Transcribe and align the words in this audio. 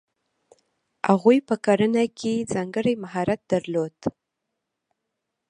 هغوی 1.07 1.37
په 1.47 1.55
کرنه 1.65 2.03
کې 2.19 2.33
ځانګړی 2.53 2.93
مهارت 3.03 3.41
درلود. 3.51 3.97